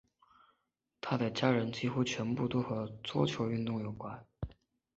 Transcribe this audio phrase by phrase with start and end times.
[0.99, 4.25] 她的家人几乎全部都和桌球运动有关。